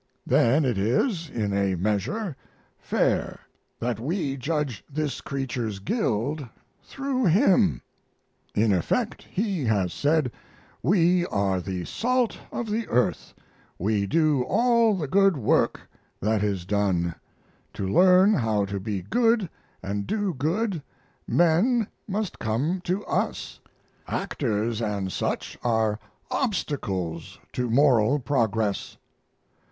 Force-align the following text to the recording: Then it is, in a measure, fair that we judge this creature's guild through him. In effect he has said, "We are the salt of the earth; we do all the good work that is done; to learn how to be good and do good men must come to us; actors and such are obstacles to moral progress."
Then 0.25 0.65
it 0.65 0.79
is, 0.79 1.29
in 1.29 1.53
a 1.53 1.75
measure, 1.75 2.35
fair 2.79 3.41
that 3.79 3.99
we 3.99 4.35
judge 4.35 4.83
this 4.91 5.21
creature's 5.21 5.77
guild 5.77 6.49
through 6.83 7.25
him. 7.25 7.83
In 8.55 8.73
effect 8.73 9.27
he 9.29 9.63
has 9.65 9.93
said, 9.93 10.31
"We 10.81 11.27
are 11.27 11.61
the 11.61 11.85
salt 11.85 12.35
of 12.51 12.67
the 12.71 12.87
earth; 12.87 13.35
we 13.77 14.07
do 14.07 14.41
all 14.41 14.95
the 14.95 15.07
good 15.07 15.37
work 15.37 15.79
that 16.19 16.41
is 16.41 16.65
done; 16.65 17.13
to 17.75 17.87
learn 17.87 18.33
how 18.33 18.65
to 18.65 18.79
be 18.79 19.03
good 19.03 19.47
and 19.83 20.07
do 20.07 20.33
good 20.33 20.81
men 21.27 21.85
must 22.07 22.39
come 22.39 22.81
to 22.85 23.05
us; 23.05 23.59
actors 24.07 24.81
and 24.81 25.11
such 25.11 25.59
are 25.63 25.99
obstacles 26.31 27.37
to 27.53 27.69
moral 27.69 28.17
progress." 28.17 28.97